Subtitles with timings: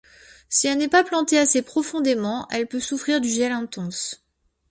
[0.49, 4.25] Si elle n'est pas plantée assez profondément, elle peut souffrir du gel intense.